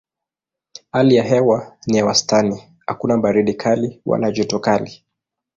Hali 0.91 1.15
ya 1.15 1.23
hewa 1.23 1.77
ni 1.87 1.97
ya 1.97 2.05
wastani 2.05 2.63
hakuna 2.85 3.17
baridi 3.17 3.53
kali 3.53 4.01
wala 4.05 4.31
joto 4.31 4.59
kali. 4.59 5.03